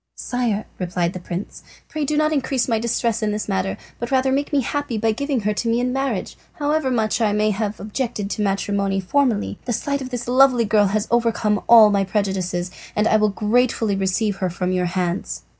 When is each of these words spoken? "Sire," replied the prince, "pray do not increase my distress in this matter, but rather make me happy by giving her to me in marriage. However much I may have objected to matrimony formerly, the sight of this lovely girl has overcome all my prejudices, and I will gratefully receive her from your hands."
"Sire," 0.15 0.65
replied 0.79 1.13
the 1.13 1.19
prince, 1.19 1.61
"pray 1.87 2.05
do 2.05 2.17
not 2.17 2.33
increase 2.33 2.67
my 2.67 2.79
distress 2.79 3.21
in 3.21 3.29
this 3.31 3.47
matter, 3.47 3.77
but 3.99 4.09
rather 4.09 4.31
make 4.31 4.51
me 4.51 4.61
happy 4.61 4.97
by 4.97 5.11
giving 5.11 5.41
her 5.41 5.53
to 5.53 5.67
me 5.69 5.79
in 5.79 5.93
marriage. 5.93 6.35
However 6.53 6.89
much 6.89 7.21
I 7.21 7.33
may 7.33 7.51
have 7.51 7.79
objected 7.79 8.27
to 8.31 8.41
matrimony 8.41 8.99
formerly, 8.99 9.59
the 9.65 9.73
sight 9.73 10.01
of 10.01 10.09
this 10.09 10.27
lovely 10.27 10.65
girl 10.65 10.87
has 10.87 11.07
overcome 11.11 11.61
all 11.69 11.91
my 11.91 12.03
prejudices, 12.03 12.71
and 12.95 13.07
I 13.07 13.17
will 13.17 13.29
gratefully 13.29 13.95
receive 13.95 14.37
her 14.37 14.49
from 14.49 14.71
your 14.71 14.87
hands." 14.87 15.43